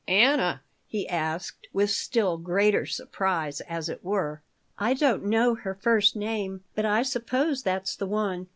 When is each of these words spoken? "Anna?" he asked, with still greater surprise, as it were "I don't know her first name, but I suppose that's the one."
"Anna?" 0.07 0.63
he 0.87 1.07
asked, 1.07 1.67
with 1.73 1.91
still 1.91 2.37
greater 2.39 2.87
surprise, 2.87 3.61
as 3.69 3.87
it 3.87 4.03
were 4.03 4.41
"I 4.79 4.95
don't 4.95 5.25
know 5.25 5.53
her 5.53 5.75
first 5.75 6.15
name, 6.15 6.63
but 6.73 6.85
I 6.87 7.03
suppose 7.03 7.61
that's 7.61 7.95
the 7.95 8.07
one." 8.07 8.47